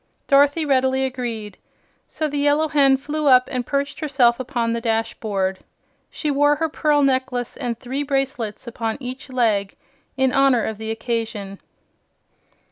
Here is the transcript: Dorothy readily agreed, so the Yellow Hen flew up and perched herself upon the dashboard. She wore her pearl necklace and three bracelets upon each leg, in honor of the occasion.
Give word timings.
Dorothy 0.25 0.65
readily 0.65 1.05
agreed, 1.05 1.59
so 2.07 2.27
the 2.27 2.39
Yellow 2.39 2.69
Hen 2.69 2.97
flew 2.97 3.27
up 3.27 3.47
and 3.51 3.67
perched 3.67 3.99
herself 3.99 4.39
upon 4.39 4.73
the 4.73 4.81
dashboard. 4.81 5.59
She 6.09 6.31
wore 6.31 6.55
her 6.55 6.67
pearl 6.69 7.03
necklace 7.03 7.55
and 7.55 7.77
three 7.79 8.01
bracelets 8.01 8.65
upon 8.65 8.97
each 8.99 9.29
leg, 9.29 9.75
in 10.17 10.31
honor 10.33 10.65
of 10.65 10.79
the 10.79 10.89
occasion. 10.89 11.59